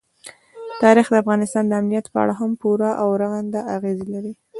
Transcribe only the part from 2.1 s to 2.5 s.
په اړه